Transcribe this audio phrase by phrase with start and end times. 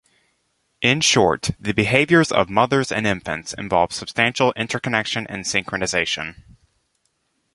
[0.81, 6.41] In short, the behaviors of mothers and infants involve substantial interconnection and synchronization.